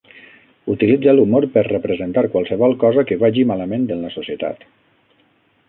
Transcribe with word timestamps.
Utilitza 0.73 1.13
l'humor 1.17 1.45
per 1.57 1.63
representar 1.67 2.23
qualsevol 2.37 2.75
cosa 2.85 3.05
que 3.11 3.19
vagi 3.25 3.47
malament 3.53 3.87
en 3.97 4.03
la 4.07 4.13
societat. 4.19 4.67